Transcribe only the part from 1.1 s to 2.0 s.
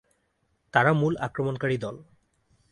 আক্রমণকারী দল।